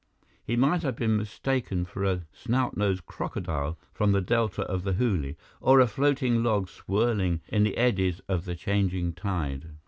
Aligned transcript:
He 0.43 0.55
might 0.55 0.81
have 0.81 0.95
been 0.95 1.15
mistaken 1.15 1.85
for 1.85 2.03
a 2.03 2.23
snout 2.33 2.75
nosed 2.75 3.05
crocodile 3.05 3.77
from 3.93 4.13
the 4.13 4.19
delta 4.21 4.63
of 4.63 4.83
the 4.83 4.93
Hooghly, 4.93 5.35
or 5.59 5.79
a 5.79 5.85
floating 5.85 6.41
log 6.41 6.69
swirling 6.69 7.41
in 7.49 7.61
the 7.61 7.77
eddies 7.77 8.19
of 8.27 8.45
the 8.45 8.55
changing 8.55 9.13
tide. 9.13 9.67